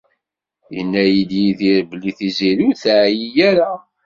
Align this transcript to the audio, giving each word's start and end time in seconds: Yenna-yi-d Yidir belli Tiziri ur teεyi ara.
Yenna-yi-d 0.75 1.31
Yidir 1.41 1.77
belli 1.89 2.11
Tiziri 2.17 2.63
ur 2.67 2.75
teεyi 2.81 3.29
ara. 3.49 3.71